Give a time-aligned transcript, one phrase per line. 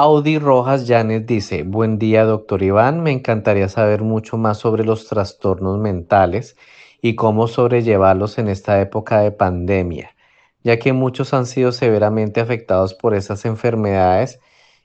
[0.00, 5.08] Audi Rojas Llanes dice, buen día doctor Iván, me encantaría saber mucho más sobre los
[5.08, 6.56] trastornos mentales
[7.02, 10.14] y cómo sobrellevarlos en esta época de pandemia,
[10.62, 14.38] ya que muchos han sido severamente afectados por esas enfermedades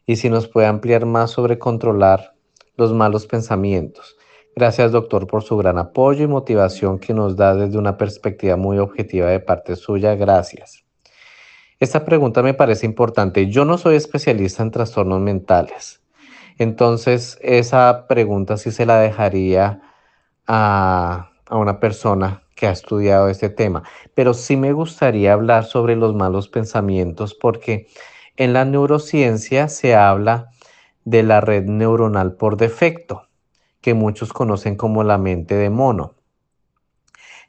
[0.07, 2.33] y si nos puede ampliar más sobre controlar
[2.75, 4.17] los malos pensamientos.
[4.55, 8.79] Gracias doctor por su gran apoyo y motivación que nos da desde una perspectiva muy
[8.79, 10.15] objetiva de parte suya.
[10.15, 10.82] Gracias.
[11.83, 13.49] Esta pregunta me parece importante.
[13.49, 16.01] Yo no soy especialista en trastornos mentales.
[16.57, 19.81] Entonces, esa pregunta sí se la dejaría
[20.47, 23.83] a, a, una persona que ha estudiado este tema.
[24.13, 27.87] Pero sí me gustaría hablar sobre los malos pensamientos porque
[28.37, 30.51] en la neurociencia se habla
[31.03, 33.27] de la red neuronal por defecto,
[33.81, 36.15] que muchos conocen como la mente de mono.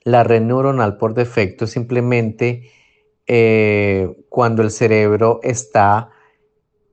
[0.03, 2.73] La red neuronal por defecto es simplemente
[3.27, 6.11] eh, cuando el cerebro está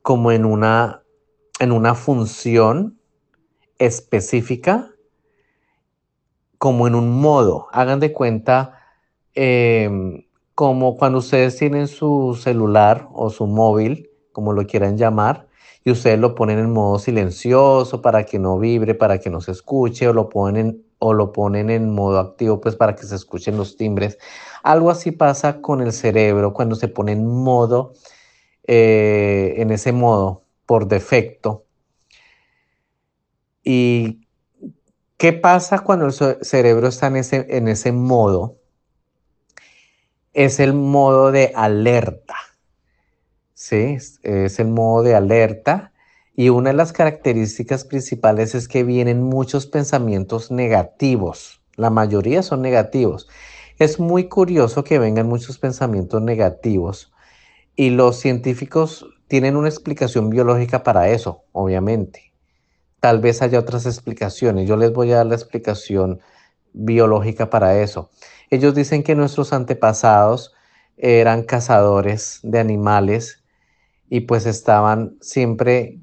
[0.02, 1.04] como en una,
[1.60, 3.00] en una función
[3.78, 4.92] específica,
[6.58, 7.68] como en un modo.
[7.72, 8.80] Hagan de cuenta
[9.34, 15.48] em, como cuando ustedes tienen su celular o su móvil, como lo quieran llamar,
[15.84, 19.52] y ustedes lo ponen en modo silencioso para que no vibre, para que no se
[19.52, 23.58] escuche, o lo ponen, o lo ponen en modo activo, pues para que se escuchen
[23.58, 24.20] los timbres.
[24.64, 27.94] Algo así pasa con el cerebro cuando se pone en modo,
[28.68, 31.66] eh, en ese modo por defecto.
[33.64, 34.28] ¿Y
[35.18, 38.58] qué pasa cuando el cerebro está en ese, en ese modo?
[40.34, 42.36] Es el modo de alerta.
[43.54, 43.98] ¿Sí?
[44.24, 45.92] Es el modo de alerta.
[46.36, 51.62] Y una de las características principales es que vienen muchos pensamientos negativos.
[51.76, 53.28] La mayoría son negativos.
[53.82, 57.12] Es muy curioso que vengan muchos pensamientos negativos
[57.76, 62.32] y los científicos tienen una explicación biológica para eso, obviamente.
[63.00, 64.70] Tal vez haya otras explicaciones.
[64.70, 66.20] Yo les voy a dar la explicación
[66.74, 68.12] biológica para eso.
[68.52, 70.54] Ellos dicen que nuestros antepasados
[70.96, 73.44] eran cazadores de animales
[74.12, 75.98] y pues estaban siempre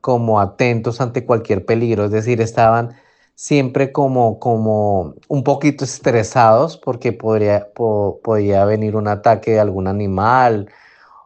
[0.00, 2.94] como atentos ante cualquier peligro, es decir, estaban
[3.34, 10.70] siempre como, como un poquito estresados porque podría, podía venir un ataque de algún animal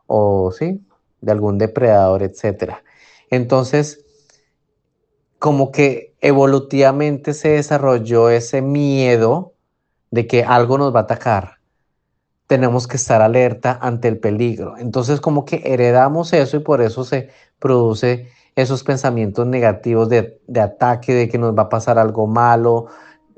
[0.07, 0.81] o sí,
[1.21, 2.75] de algún depredador, etc.
[3.31, 4.05] Entonces,
[5.39, 9.53] como que evolutivamente se desarrolló ese miedo
[10.11, 11.59] de que algo nos va a atacar.
[12.47, 14.79] Tenemos que estar alerta ante el peligro.
[14.79, 21.13] Entonces, como que heredamos eso y por eso se produce esos pensamientos negativos de, ataque,
[21.13, 22.87] de que nos va a pasar algo malo,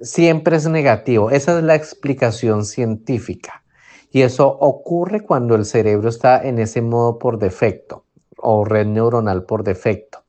[0.01, 1.31] siempre es negativo.
[1.31, 3.63] Esa es la explicación científica.
[4.11, 8.05] Y eso ocurre cuando el cerebro está en ese modo por defecto
[8.37, 10.25] o red neuronal por defecto.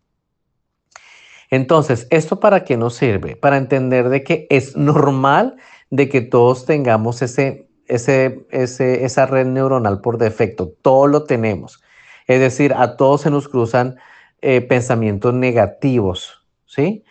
[1.49, 3.35] Entonces, ¿esto para qué nos sirve?
[3.35, 5.57] Para entender de que es normal
[5.89, 10.73] de que todos tengamos ese, ese, ese, esa red neuronal por defecto.
[10.81, 11.81] Todo lo tenemos.
[12.27, 13.97] Es decir, a todos se nos cruzan
[14.41, 17.03] eh, pensamientos negativos, ¿sí?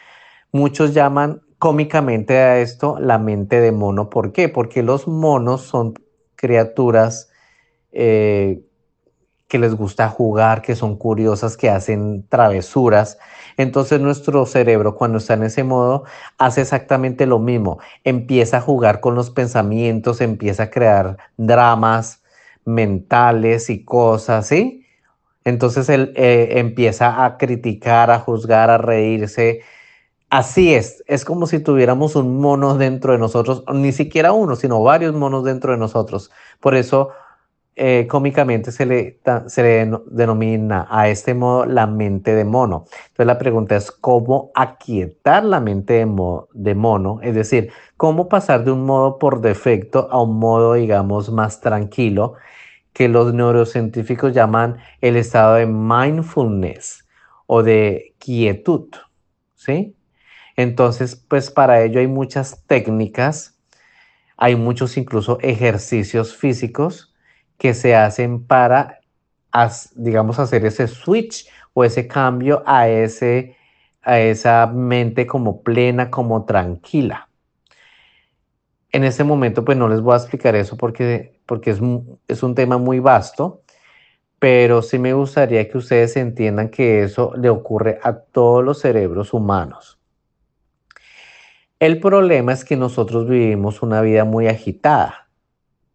[0.53, 4.11] Muchos llaman cómicamente a esto la mente de mono.
[4.11, 4.49] ¿Por qué?
[4.49, 5.95] Porque los monos son
[6.37, 7.31] criaturas
[7.93, 8.63] eh,
[9.49, 13.19] que les gusta jugar, que son curiosas, que hacen travesuras.
[13.57, 16.05] Entonces nuestro cerebro cuando está en ese modo
[16.39, 17.79] hace exactamente lo mismo.
[18.05, 22.23] Empieza a jugar con los pensamientos, empieza a crear dramas
[22.65, 24.86] mentales y cosas, ¿sí?
[25.47, 29.61] Entonces él eh, empieza a criticar, a juzgar, a reírse.
[30.29, 34.83] Así es, es como si tuviéramos un mono dentro de nosotros, ni siquiera uno, sino
[34.83, 36.33] varios monos dentro de nosotros.
[36.59, 37.11] Por eso,
[37.77, 42.87] eh, cómicamente se le, se le denomina a este modo la mente de mono.
[42.89, 48.65] Entonces la pregunta es cómo aquietar la mente de, de mono, es decir, cómo pasar
[48.65, 52.35] de un modo por defecto a un modo, digamos, más tranquilo
[52.97, 57.07] que los neurocientíficos llaman el estado de mindfulness
[57.45, 58.89] o de quietud,
[59.55, 59.95] ¿sí?
[60.57, 63.61] Entonces, pues para ello hay muchas técnicas,
[64.39, 67.15] hay muchos incluso ejercicios físicos
[67.59, 69.01] que se hacen para,
[69.95, 73.59] digamos, hacer ese switch o ese cambio a, ese,
[74.01, 77.29] a esa mente como plena, como tranquila.
[78.91, 81.81] En este momento, pues no les voy a explicar eso porque, porque es,
[82.29, 83.63] es un tema muy vasto,
[84.39, 89.33] pero sí me gustaría que ustedes entiendan que eso le ocurre a todos los cerebros
[89.33, 89.99] humanos.
[91.79, 95.29] El problema es que nosotros vivimos una vida muy agitada.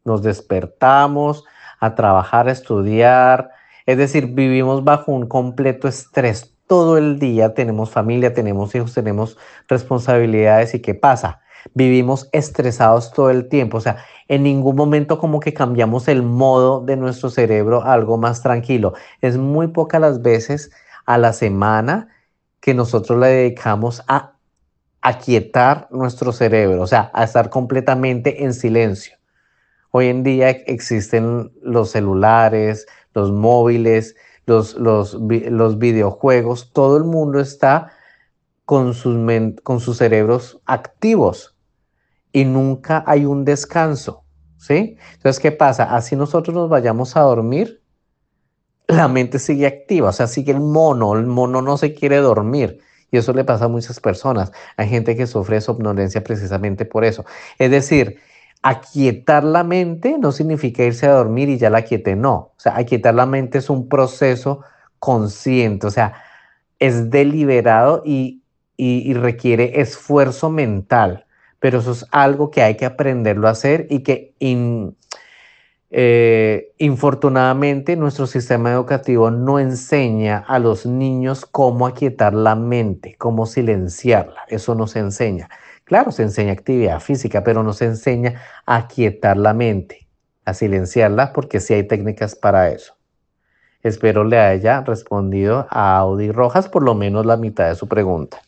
[0.04, 1.44] Nos despertamos
[1.80, 3.52] a trabajar, a estudiar,
[3.88, 9.38] Es decir, vivimos bajo un completo estrés todo el día, tenemos familia, tenemos hijos, tenemos
[9.68, 11.42] responsabilidades y ¿qué pasa?
[11.74, 13.98] Vivimos estresados todo el tiempo, o sea,
[14.28, 18.94] en ningún momento como que cambiamos el modo de nuestro cerebro a algo más tranquilo.
[19.22, 20.72] Es muy pocas las veces
[21.06, 22.10] a la semana
[22.60, 24.34] que nosotros le dedicamos a
[25.02, 29.18] aquietar nuestro cerebro, o sea, a estar completamente en silencio.
[29.92, 34.16] Hoy en día existen los celulares, los móviles,
[34.46, 37.92] los, los, los videojuegos, todo el mundo está
[38.66, 39.18] con sus,
[39.64, 41.51] con sus cerebros activos
[42.32, 44.24] y nunca hay un descanso,
[44.58, 44.98] ¿sí?
[45.14, 45.96] Entonces, ¿qué pasa?
[45.96, 47.82] Así nosotros nos vayamos a dormir,
[48.88, 52.80] la mente sigue activa, o sea, sigue el mono, el mono no se quiere dormir.
[53.12, 54.54] Y eso le pasa a muchas personas.
[54.78, 57.26] Hay gente que sufre somnolencia precisamente por eso.
[57.60, 58.20] Es decir,
[58.62, 62.36] aquietar la mente no significa irse a dormir y ya la quiete, no.
[62.36, 64.62] O sea, aquietar la mente es un proceso
[65.00, 66.14] consciente, o sea,
[66.80, 68.44] es deliberado y,
[68.78, 71.26] y, requiere esfuerzo mental,
[71.62, 74.34] pero eso es algo que hay que aprenderlo a hacer y que
[75.92, 83.46] eh, infortunadamente nuestro sistema educativo no enseña a los niños cómo aquietar la mente, cómo
[83.46, 85.50] silenciarla, eso no se enseña.
[85.84, 90.08] Claro, se enseña actividad física, pero no se enseña a quietar la mente,
[90.46, 92.96] a silenciarla, porque sí hay técnicas para eso.
[93.84, 98.42] Espero le haya respondido a Audi Rojas por lo menos la mitad de su pregunta.